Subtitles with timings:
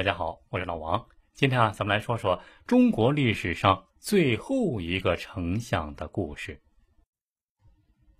[0.00, 1.08] 大家好，我是老王。
[1.34, 6.62] 今天啊，咱们来说说中国历史上最后一个丞相的故事。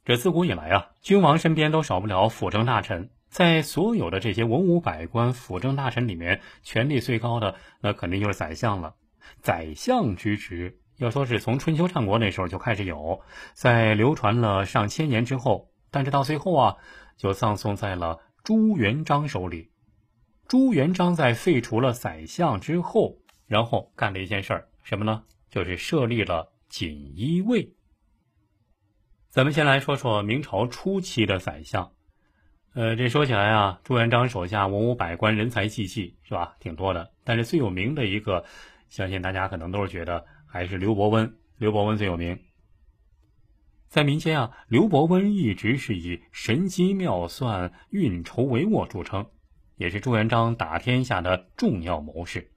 [0.04, 3.08] 这自古以来啊，君王身边都少不了辅政大臣。
[3.30, 8.94] 在所有的这些文武百官、辅政大臣里面，权力最高的那肯定就是宰相了。
[9.40, 13.22] 宰相之职，要说是从春秋战国那时候就开始有，
[13.54, 16.76] 在流传了上千年之后，但是到最后啊，
[17.16, 19.69] 就葬送在了朱元璋手里。
[20.50, 25.22] 朱元璋在废除了宰相之后，然后干了一件事儿，什么呢？
[25.48, 27.72] 就是设立了锦衣卫。
[29.28, 31.92] 咱们先来说说明朝初期的宰相。
[32.74, 36.56] 呃，这说起来啊，朱元璋手下文武百官，人才济济，是吧？
[36.58, 37.12] 挺多的。
[37.22, 38.44] 但是最有名的一个，
[38.88, 41.32] 相信大家可能都是觉得还是刘伯温。
[41.58, 42.36] 刘伯温最有名。
[43.86, 49.30] 在民间啊，刘伯温一直是以神机妙算、运筹帷幄著称。
[49.80, 52.50] 也是朱元璋打天下的重要谋士，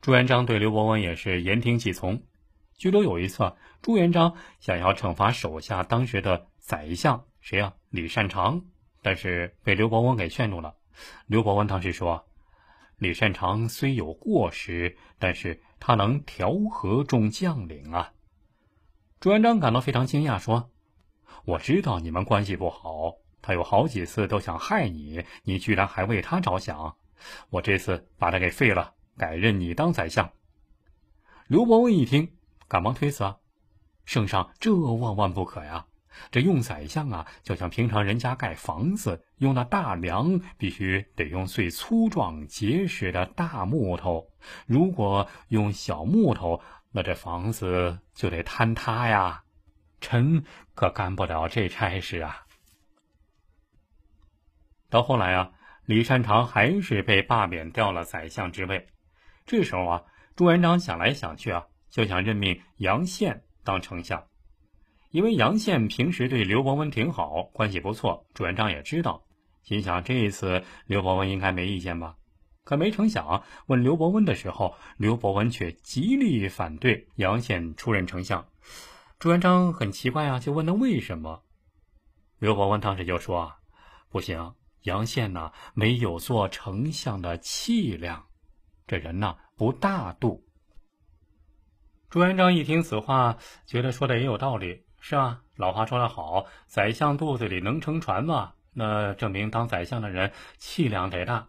[0.00, 2.20] 朱元璋对刘伯温也是言听计从。
[2.76, 7.72] 据说有一次，朱元璋想要惩罚手下当时的宰相谁呀？
[7.90, 8.60] 李善长，
[9.02, 10.74] 但是被刘伯温给劝住了。
[11.26, 12.26] 刘伯温当时说
[12.98, 18.12] ：“李善长虽有过失，但是他能调和众将领啊。”
[19.20, 20.72] 朱元璋感到非常惊讶，说
[21.46, 26.96] ：“我知道你们关系不好。”他有好几次都想害你，你居然还为他着想。
[27.50, 30.30] 我这次把他给废了，改任你当宰相。
[31.48, 32.32] 刘伯温一听，
[32.68, 33.36] 赶忙推辞啊
[34.06, 35.84] ：“圣上这万万不可呀！
[36.30, 44.30] 这用宰相啊，就像平常人家盖房子用那大梁，必须得用最粗壮结实的大木头。
[44.66, 49.42] 如果用小木头，那这房子就得坍塌呀。
[50.00, 52.44] 臣可干不了这差事啊。”
[54.92, 55.50] 到后来啊，
[55.86, 58.86] 李善长还是被罢免掉了宰相之位。
[59.46, 60.02] 这时候啊，
[60.36, 64.22] 朱元璋想来想去啊，就想任命杨宪当丞相，
[65.10, 68.22] 因为杨宪平时对刘伯温挺好，关系不错。
[68.34, 69.24] 朱元璋也知道，
[69.62, 72.14] 心想这一次刘伯温应该没意见吧？
[72.62, 78.46] 可没成想，问刘伯温的时候，刘伯温却极力反对杨宪出任丞相。
[79.18, 81.42] 朱元璋很奇怪啊，就问他为什么？
[82.38, 83.56] 刘伯温当时就说啊，
[84.10, 84.54] 不行。
[84.82, 88.26] 杨宪呢，没有做丞相的气量，
[88.86, 90.44] 这人呢不大度。
[92.10, 95.40] 朱元璋一听此话，觉得说的也有道理，是吧？
[95.56, 101.48] 老话说得好，宰相肚子里能撑船嘛，那证明当宰相的人气量得大。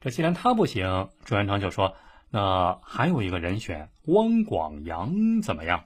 [0.00, 1.94] 这既然他不行，朱元璋就说
[2.30, 5.84] ：“那还有一个人选，汪广洋怎么样？”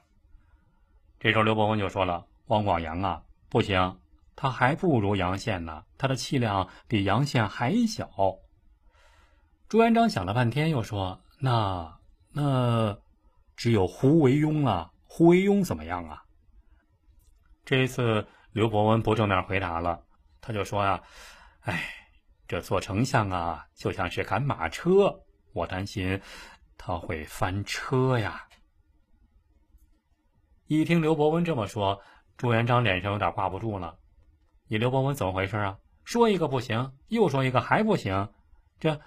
[1.19, 3.99] 这时候刘伯温就说了：“汪广洋啊，不行。”
[4.35, 8.09] 他还不如杨宪呢，他的气量比杨宪还小。
[9.67, 11.99] 朱元璋想了半天，又说：“那
[12.31, 12.97] 那
[13.55, 14.91] 只有胡惟庸了。
[15.05, 16.23] 胡惟庸怎么样啊？”
[17.63, 20.03] 这一次刘伯温不正面回答了，
[20.41, 21.01] 他就说：“呀，
[21.61, 21.83] 哎，
[22.47, 26.21] 这做丞相啊，就像是赶马车，我担心
[26.77, 28.47] 他会翻车呀。”
[30.67, 32.01] 一听刘伯温这么说，
[32.37, 33.97] 朱元璋脸上有点挂不住了。
[34.67, 35.77] 你刘伯温怎么回事啊？
[36.03, 38.29] 说一个不行，又说一个还不行，
[38.79, 38.99] 这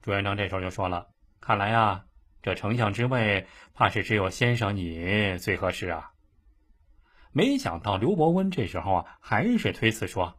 [0.00, 1.08] 朱元璋这时候就说了
[1.40, 2.04] ：“看来啊，
[2.42, 6.12] 这丞相之位怕是只有先生你最合适啊。”
[7.32, 10.34] 没想到刘伯温这时候啊，还是推辞说：“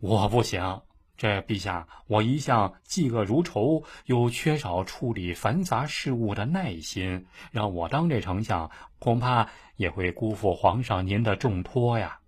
[0.00, 0.82] 我不行，
[1.16, 12.18] 这陛下，我一向嫉恶如仇，又缺少处理繁杂事务的耐心，让我当这丞相，恐怕也会辜负皇上您的重托呀。”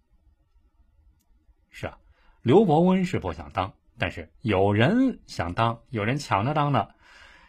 [1.71, 1.99] 是啊，
[2.43, 6.89] 刘伯温是不想当，但是有人想当，有人抢着当呢。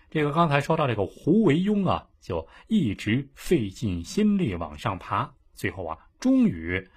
[0.09, 6.87] 这个刚才说到这个胡惟庸啊，就一直费尽心力往上爬，最后啊，终于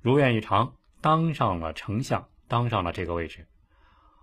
[0.00, 3.46] 如愿以偿当上了丞相，当上了这个位置。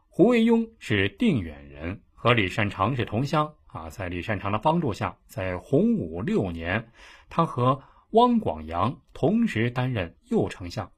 [0.10, 3.90] 胡惟庸是定远人，和李善长是同乡啊。
[3.90, 6.92] 在李善长的帮助下，在洪武六年，
[7.30, 7.82] 他和
[8.12, 10.90] 汪广洋同时担任右丞相。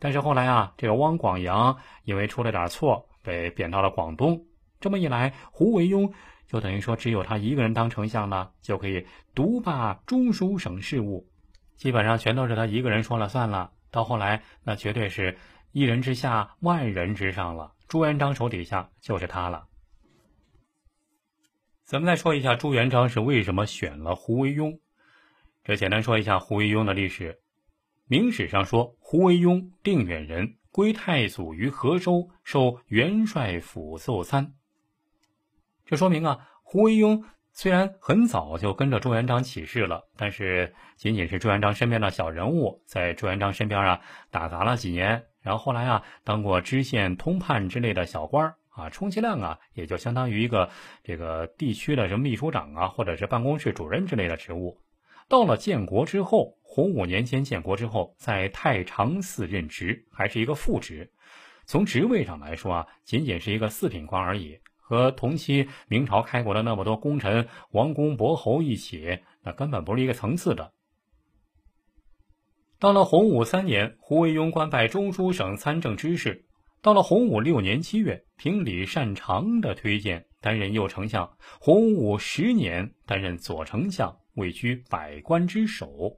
[0.00, 4.44] 但是后来啊，这个汪广洋因为出了点错，被贬到了广东。
[4.80, 6.10] 这么一来，胡惟庸
[6.48, 11.28] 就等于说只有他一个人当丞相了，就可以独霸中书省事务，
[11.76, 13.70] 基本上全都是他一个人说了算了。
[13.90, 15.36] 到后来，那绝对是
[15.72, 17.74] 一人之下，万人之上了。
[17.86, 19.66] 朱元璋手底下就是他了。
[21.84, 24.78] 咱们再说一下朱元璋是为什么选了胡惟庸。
[25.62, 27.38] 这简单说一下胡惟庸的历史。
[28.10, 34.52] 明史上说，胡惟庸，定远人，归太祖于河州，受元帅府奏参。
[35.86, 37.22] 这说明啊，胡惟庸
[37.52, 44.00] 虽然很早就跟着朱元璋起事了，但是仅仅是朱元璋身边的小人物，在朱元璋身边啊
[44.32, 50.68] 打杂了几年，然后后来啊当过知县、通判之类的小官啊，充其量啊也就相当于一个
[51.04, 54.80] 这个地区的什么秘书长啊，或者是办公室主任之类的职务。
[55.30, 61.08] 到了建国之后，洪武年间建国之后，在太常寺任职，还是一个副职。
[61.66, 70.72] 从职位上来说啊，仅仅是一个四品官而已，和同期明朝开国的那么多功臣、王公伯侯一起，那根本不是一个层次的。
[72.80, 76.44] 到了洪武三年，胡惟庸官拜中书省参政知事。
[76.82, 81.36] 到了洪武六年七月，凭李善长的推荐，担任右丞相。
[81.60, 86.16] 洪武十年，担任左丞相，位居百官之首。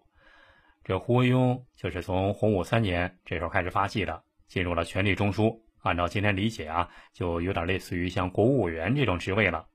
[0.84, 4.22] 这胡惟庸就是从洪武三年这时候开始发迹的。
[4.48, 9.66] 进入了权力中枢，按照今天理解啊，就有点类似于像国务委员这种职位了。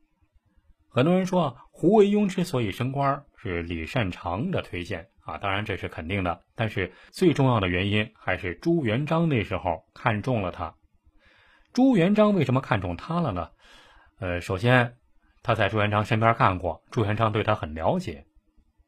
[0.87, 6.43] 很多人说，胡惟庸之所以升官是李善长的推荐啊，当然这是肯定的。
[6.53, 10.75] 但是最重要的原因还是朱元璋那时候看中了他。
[11.73, 13.49] 朱元璋为什么看中他了呢？
[14.19, 14.95] 呃，首先
[15.43, 18.25] 他在朱元璋身边干过，朱元璋对他很了解，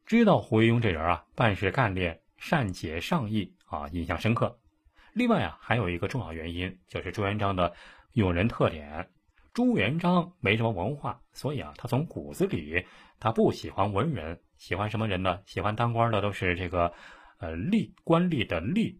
[0.06, 4.58] 知道胡惟庸这人啊办事干练，善解上意啊，印象深刻。
[5.12, 7.72] 另外啊，还有一个重要原因，就是朱元璋的
[8.12, 9.08] 用人特点。
[9.52, 12.84] 朱元璋没什么文化，所以啊，他从骨子里
[13.18, 15.40] 他不喜欢文人，喜欢什么人呢？
[15.44, 16.92] 喜欢当官的都是这个，
[17.38, 18.96] 呃，吏官吏的吏。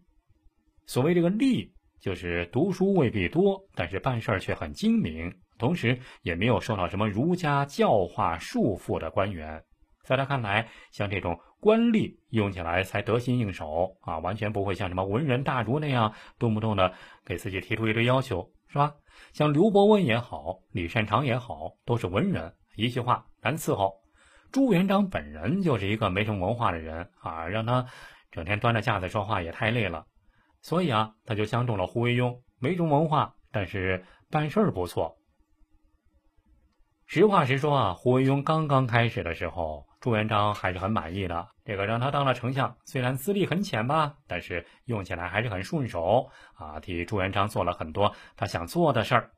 [0.85, 1.71] 所谓这个吏，
[2.01, 9.63] 就是读书未必多，但是办事却很精明，同时也没有受到什么儒家教化束缚的官员。
[10.03, 11.39] 在他看来，像这种。
[11.61, 16.91] 官吏用起来才得心应手啊，完全不会像什么文人大儒那样动不动的
[17.23, 18.91] 给自己提出一堆要求，是吧？
[19.31, 23.93] 像刘伯温也好，李善长也好，都是文人，一句话难伺候。
[24.51, 27.85] 朱元璋本人就是一个没什么文化的人啊，让他
[28.31, 30.03] 整天端着架子说话也太累了，
[30.61, 35.15] 所以啊，他就相中了胡惟庸，没什么文化，但是办事儿不错。
[37.13, 39.85] 实话实说啊，胡惟庸刚刚开始的时候。
[39.99, 49.29] 朱元璋还是很满意的，这个让他当了丞相，虽然资历很浅吧，但是用起来还是很顺手啊，替朱元璋做了很多他想做的事儿。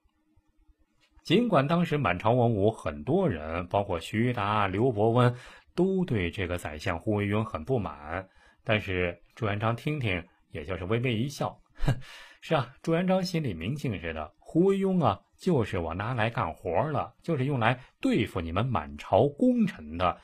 [1.23, 5.35] 尽管当时满朝文武很多人，包括徐达、刘伯温，
[5.73, 8.29] 都对这个宰相胡惟庸很不满，
[8.63, 11.91] 但是朱元璋听听，也就是微微一笑，哼，
[12.39, 20.15] 是啊，朱元璋心里明镜似的，胡惟庸啊，就是我拿来干活了，就是用来对付你们满朝功臣的。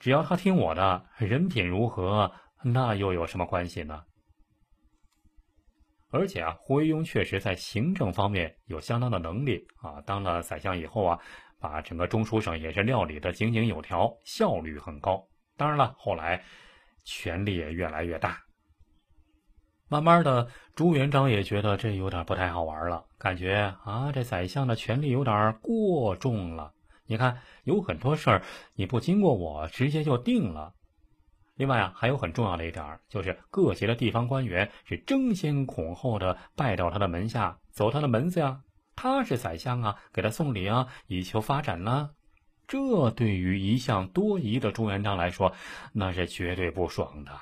[0.00, 2.28] 只要他听我的，人品如何，
[2.64, 4.02] 那又有什么关系呢？
[6.10, 10.00] 而且啊，胡惟庸确实在行政方面有相当的能力啊。
[10.00, 11.16] 当了宰相以后啊，
[11.60, 15.24] 把整个中书省也是料理的井井有条，效率很高。
[15.56, 16.42] 当然了，后来
[17.04, 18.42] 权力也越来越大，
[19.88, 26.72] 慢慢的，朱元璋也觉得这有点不太好玩了，感觉啊，这宰相的权力有点过重了。
[27.06, 28.42] 你看，有很多事儿
[28.74, 30.74] 你不经过我直接就定了。
[31.56, 38.60] 另外啊，还有很重要的一点，就是各级的地方官员是争先恐后的拜到他的门下，走他的门子呀。
[38.94, 42.10] 他是宰相啊，给他送礼啊，以求发展呢。
[42.66, 45.50] 这对于一向多疑的朱元璋来说，
[45.94, 47.32] 那是绝对不爽的。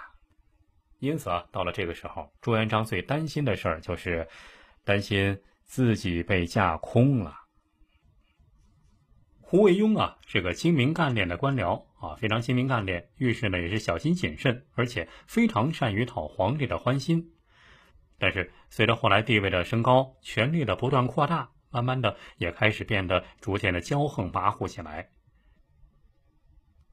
[0.98, 4.26] 因此啊，到了这个时候，朱元璋最担心的事儿就是
[4.84, 7.34] 担心自己被架空了。
[9.40, 17.32] 胡惟庸啊，是个精明干练的官僚啊，非常精明干练，遇事呢也是小心谨慎，而且非常善于讨皇帝的欢心。
[18.18, 25.10] 但是随着后来地位的升高，权力的不断扩大，慢慢的也开始变得逐渐的骄横跋扈起来。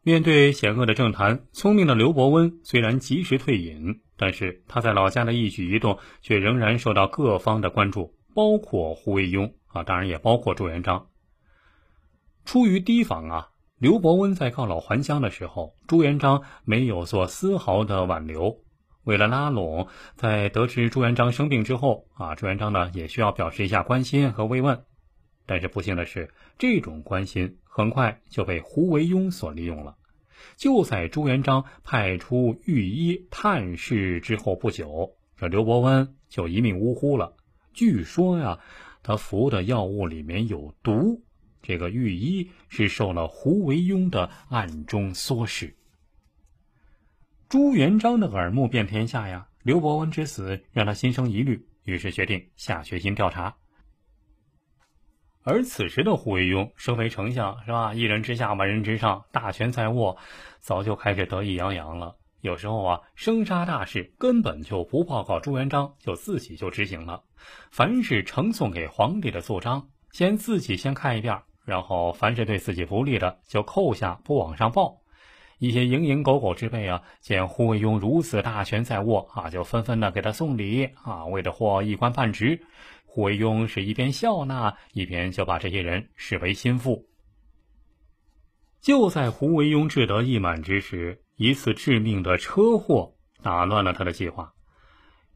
[0.05, 11.07] 面对险恶的政坛，聪明的刘伯温虽然及时退隐，但是他在老家的一举一动却仍然受到各方的关注，包括胡惟庸啊，当然也包括朱元璋。
[12.43, 18.59] 出于提防啊，刘伯温在告老还乡的时候，朱元璋没有做丝毫的挽留。
[19.05, 24.83] 为了拉拢，在得知朱元璋生病之后啊，朱元璋呢也需要表示一下关心和慰问。
[25.45, 29.97] 但是不幸的是，这种关心很快就被胡惟庸所利用了。
[30.57, 37.33] 就在朱元璋派出御医探视之后不久，这刘伯温就一命呜呼了。
[37.73, 38.59] 据说呀，
[39.01, 41.19] 他服的药物里面有毒。
[41.63, 45.75] 这个御医是受了胡惟庸的暗中唆使。
[47.49, 53.55] 朱元璋的耳目遍天下呀，刘伯温之死让他心生疑虑，于是决定下决心调查。
[55.45, 57.93] 而此时的胡惟庸身为丞相，是吧？
[57.93, 60.17] 一人之下，万人之上，大权在握，
[60.59, 62.15] 早就开始得意洋洋了。
[62.39, 67.21] 有时候啊，生杀大事根本就不报告朱元璋，就自己就执行了。
[67.71, 74.97] 凡是呈送给皇帝的奏章，先自己先看一遍，然后凡是对自己不利的，就扣下不往上报。
[75.59, 82.61] 一些蝇营狗苟之辈啊，见胡惟庸如此大权在握啊，就纷纷的给他送礼啊，为了获一官半职。
[83.13, 87.07] 胡惟庸是一边笑纳，一边就把这些人视为心腹。
[88.81, 94.51] 就在胡惟庸志得意满之时，一次致命的车祸打乱了他的计划。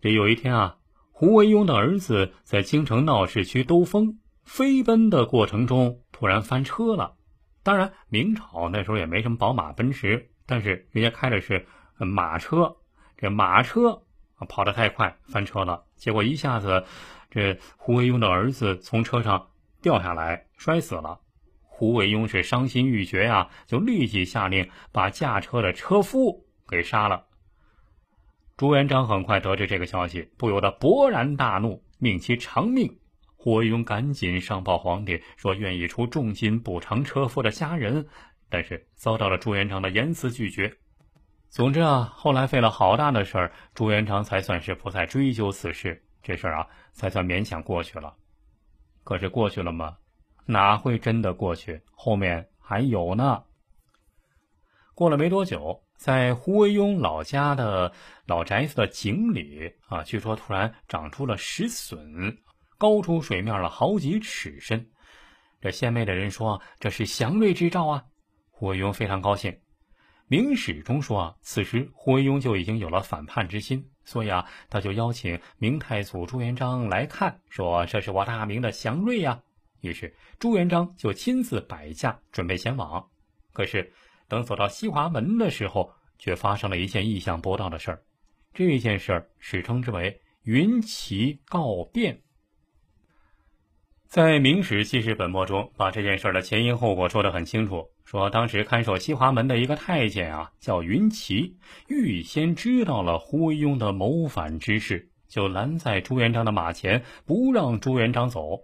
[0.02, 0.78] 这有一天啊，
[1.12, 7.14] 胡惟庸的儿子在京城闹市区兜风，飞奔的过程中突然翻车了。
[7.62, 11.64] 当然，明朝那时候也没什么宝马、奔驰，但是人家开的是
[12.00, 12.76] 马车，
[13.16, 14.02] 这马车
[14.50, 15.86] 跑得太快，翻车了。
[15.96, 16.84] 结果一下子，
[17.30, 19.50] 这胡惟庸的儿子从车上
[19.82, 21.20] 掉下来，摔死了。
[21.62, 27.26] 胡惟庸是伤心欲绝呀，就立即下令把驾车的车夫给杀了。
[28.56, 33.00] 朱元璋很快得知这个消息，不由得勃然大怒，命其偿命。
[33.36, 38.08] 胡惟庸赶紧上报皇帝，说愿意出重金补偿车夫的家人，
[38.50, 40.76] 但是遭到了朱元璋的严词拒绝。
[41.50, 48.14] 总之啊，后来费了好大的事儿，朱元璋才算是不再追究此事，这事儿啊才算勉强过去了。
[49.06, 49.96] 可是过去了吗？
[50.46, 51.82] 哪会真的过去？
[51.92, 53.44] 后面还有呢。
[54.94, 57.94] 过了没多久，在胡惟庸老家的
[58.26, 62.38] 老宅子的井里啊，据说突然长出了石笋。
[62.80, 64.88] 高出水面了好几尺深，
[65.60, 68.06] 这献媚的人说：“这是祥瑞之兆啊！”
[68.52, 69.52] 胡惟庸非常高兴。
[70.28, 79.38] 《明史》中说啊，此时胡惟庸就已经有了反叛之心，所以啊，他就邀请明太祖朱元璋来看，说：“这是我大明的祥瑞呀！”
[79.82, 83.06] 于是朱元璋就亲自摆驾准备前往。
[83.52, 83.92] 可是
[84.30, 88.02] 等走到西华门的时候，却发生了一件意想不到的事儿。
[88.54, 92.18] 这件事儿史称之为“云旗告变”。
[94.08, 97.90] 在《明史记事本末》中，把这件事的前因后果说得很清楚。
[98.06, 101.58] 说当时看守西华门的一个太监啊，叫云奇，
[101.90, 108.62] 预先知道了胡惟庸的谋反之事，就拦在朱元璋的马前，不让朱元璋走。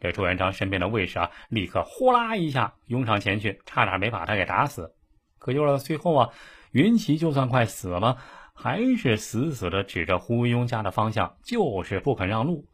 [0.00, 4.94] 这朱元璋身边的卫士啊，立刻呼啦一下拥上前去，差点没把他给打死。
[5.40, 6.30] 可就是最后啊，
[6.70, 8.18] 云奇就算快死了，
[8.54, 12.64] 还是死死的指着胡惟庸家的方向，就是不肯让路。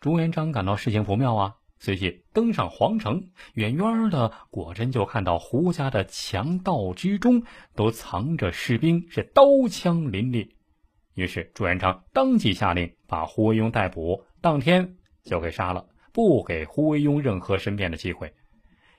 [0.00, 7.42] 朱元璋感到事情不妙啊，随即登上皇城，远远的果真就看到胡家的强盗之中
[7.74, 10.54] 都藏着士兵，是刀枪林立。
[11.14, 18.32] 于是朱元璋当即下令把胡惟庸逮捕，当天就给杀了，不给胡惟庸任何申辩的机会。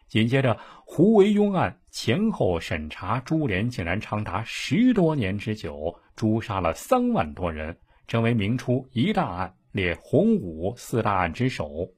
[0.07, 7.77] 紧接着，胡惟庸案前后审查株连，竟然长达十多年之久，诛杀了三万多人，
[8.07, 9.53] 成为明初一大案。
[9.71, 11.91] 列洪武四大案之首。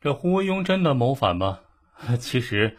[0.00, 1.60] 这胡惟庸真的谋反吗？
[2.18, 2.76] 其实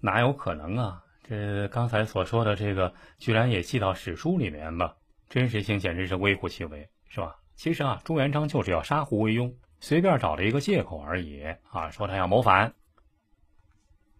[0.00, 1.02] 哪有可能啊！
[1.28, 4.96] 这刚才所说的这个，居然也记到史书里面了，
[5.28, 7.36] 真实性简直是微乎其微，是吧？
[7.56, 12.72] 其实啊，朱元璋就是要杀胡惟庸，随便找了一个借口而已啊，说他要谋反。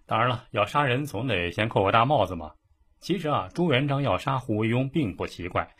[0.04, 2.52] 当然了，要杀人总得先扣个大帽子嘛。
[3.00, 5.74] 其实啊，朱元璋要杀胡惟庸并不奇怪。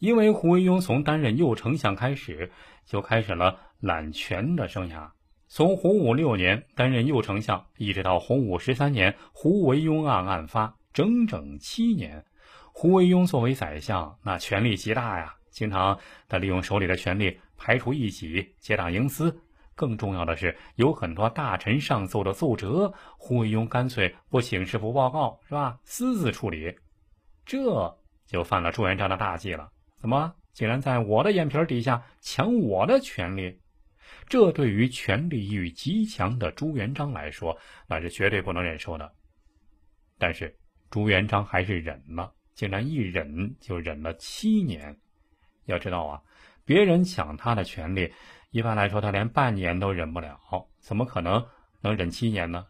[0.00, 2.50] 因为胡惟庸从担任右丞相开始，
[2.86, 5.06] 就开始了揽权的生涯。
[5.46, 12.24] 从洪武六年担任右丞相，一直到洪武十三年胡惟庸案案发，整整七年。
[12.72, 19.38] 胡惟庸作为宰相，那权力极大呀，经常他利用手里的权力排除异己，结党营私。
[19.74, 25.78] 更重要的是，有很多大臣上奏的奏折，胡惟庸干脆不请示、不报告，是吧？
[25.84, 26.74] 私自处理，
[27.44, 29.68] 这就犯了朱元璋的大忌了。
[30.00, 33.60] 怎么竟然在我的眼皮底下抢我的权利？
[34.26, 39.12] 这对于权力欲极强的朱元璋来说，那是绝对不能忍受的。
[40.18, 40.56] 但是
[40.90, 44.96] 朱元璋还是忍了，竟然一忍就忍了七年。
[45.66, 46.22] 要知道啊，
[46.64, 48.12] 别人抢他的权利，
[48.50, 50.40] 一般来说他连半年都忍不了，
[50.78, 51.46] 怎么可能
[51.82, 52.66] 能忍七年呢？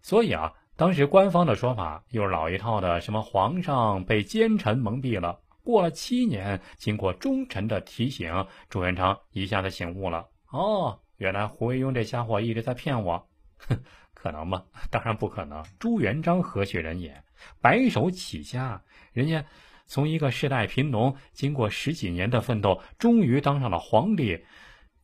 [0.00, 5.38] 所以啊，当时官方的说法又是老一套的，什么皇上被奸臣蒙蔽了。
[5.68, 8.32] 过了七年，经过忠臣的提醒，
[8.70, 10.26] 朱元璋一下子醒悟了。
[10.50, 13.28] 哦，原来胡惟庸这家伙一直在骗我。
[13.58, 13.78] 哼，
[14.14, 14.64] 可能吗？
[14.90, 15.62] 当然不可能。
[15.78, 17.22] 朱元璋何许人也？
[17.60, 18.82] 白手起家，
[19.12, 19.44] 人家
[19.84, 24.42] 从一个世代贫农，经过十几年的奋斗，终于当上了皇帝。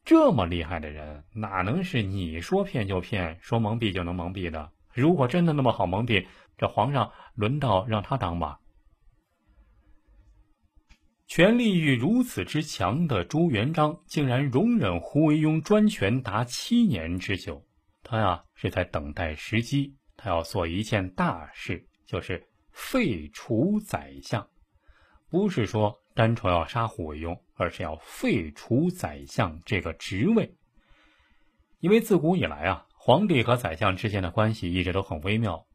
[0.02, 4.70] 这么厉害的人，哪能是你说骗就骗，说蒙蔽就能蒙蔽的？
[4.94, 6.24] 如果真的那么好蒙蔽，
[6.56, 8.58] 这皇上轮到让他当吧？
[11.26, 17.64] 权力欲如此之强的朱元璋，竟然容忍胡惟庸专权达七年之久。
[18.02, 24.46] 他呀是在等待时机，他要做一件大事，就是废除宰相。
[25.30, 30.54] 不是说单纯要杀胡惟庸，而是要废除宰相这个职位。
[31.80, 35.66] 因为自古以来啊，皇帝和宰相之间的关系一直都很微妙。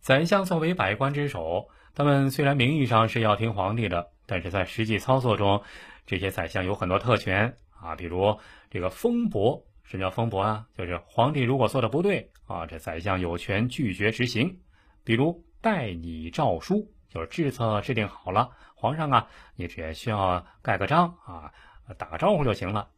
[0.00, 1.68] 宰相作为百官之首。
[1.94, 5.60] 他们虽然名义上是要听皇帝的，但是在实际操作中，
[6.06, 8.38] 这些宰相有很多特权啊，比如
[8.70, 10.64] 这个封伯，什么叫封伯啊？
[10.76, 14.60] 就是皇帝如果做的不对啊，这宰相有权拒绝执行。
[15.02, 19.26] 比如代拟诏书，就是制策制定好了，皇上啊，
[19.56, 21.52] 你只需要盖个章啊，
[21.96, 22.88] 打个招呼就行了。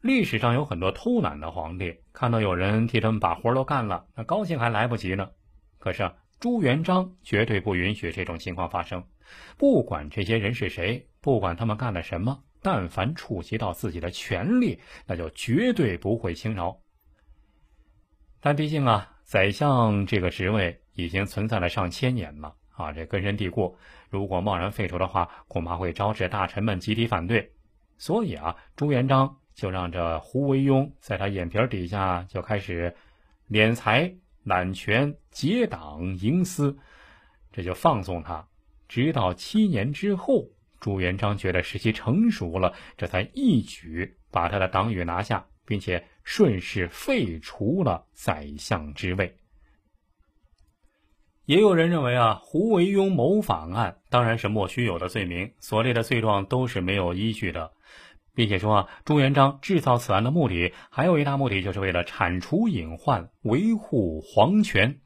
[0.00, 5.30] 历史上有很多偷懒的皇帝，看到有人替他们把活都干了，那高兴还来不及呢。
[5.78, 6.10] 可是。
[6.40, 9.02] 朱元璋绝对不允许这种情况发生，
[9.56, 16.78] 不管这些人是谁，不管他们干了什么，但凡触及到自己的权利，那就绝对不会轻饶。
[18.40, 23.74] 但毕竟啊，宰相这个职位已经存在了上千年了啊，这根深蒂固，
[24.10, 27.50] 如果贸然废除的话，恐怕会招致大臣们集体反对。
[27.96, 32.94] 所以啊，朱元璋就让这胡惟庸在他眼皮底下就开始
[33.48, 34.14] 敛财。
[34.44, 36.78] 揽权、结党、营私，
[37.50, 38.46] 这就放纵他，
[38.88, 49.36] 直到七年之后，朱元璋觉得时机成熟了，这才一举把他的党羽拿下，并且顺势废除了宰相之位。
[51.46, 57.72] 也有人认为啊，胡惟庸谋反案当然是莫须有的罪名，所列的罪状都是没有依据的。
[58.34, 64.98] 并且说啊，朱元璋制造此案的目的还有一大目的，就是为了铲除隐患，维护皇权。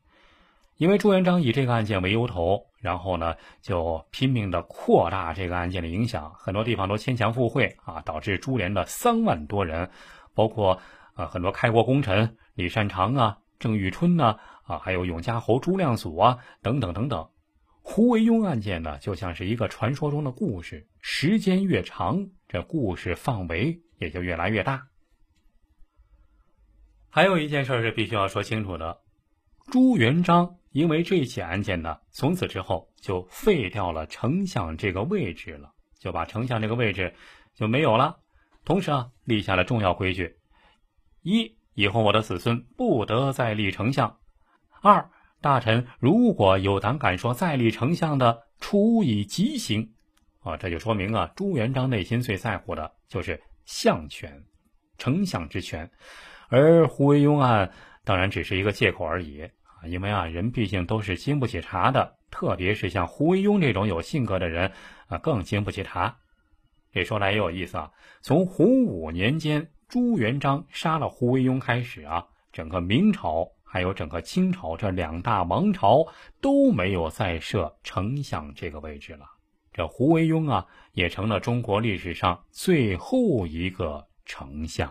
[0.77, 9.91] 因为朱元璋以这个案件为由头，然后呢就拼命的扩大这个案件的影响，很多地方都牵强附会啊，导致株连的三万多人，
[10.35, 10.81] 包括
[11.17, 17.29] 呃很多开国功臣李善长啊、郑遇春呐啊，还有永嘉侯朱亮祖啊等等等等。
[17.91, 24.89] 胡惟庸案件呢，就像是一个传说中的故事，时间越长，这故事范围也就越来越大。
[27.09, 29.01] 还有一件事是必须要说清楚的：
[29.73, 37.15] 朱元璋因为这起案件呢，从此之后就废掉了丞相这个位置了，就把丞相这个位置
[37.55, 38.21] 就没有了。
[38.67, 40.37] 同时啊，立下了重要规矩：
[41.23, 44.19] 一，以后我的子孙不得再立丞相；
[44.83, 45.11] 二。
[45.41, 49.93] 大臣如果有胆敢说再立丞相的，处以极刑。
[50.41, 54.43] 啊，这就说明啊，朱元璋内心最在乎的就是相权、
[54.97, 55.91] 丞相之权，
[56.49, 57.71] 而胡惟庸案
[58.05, 59.87] 当然只是一个借口而已啊。
[59.87, 64.73] 因为啊，人毕竟都是经不起查的，特别是像胡惟庸这种有性格的人
[65.07, 66.17] 啊，更经不起查。
[66.93, 73.49] 这说来也有意思啊，从洪武年间朱元璋杀了胡惟庸开始啊，整个明朝。
[73.71, 76.07] 还有整个清朝这两大王朝
[76.41, 79.27] 都没有再设丞相这个位置了，
[79.73, 84.91] 这胡惟庸啊也成了中国历史上最后一个丞相。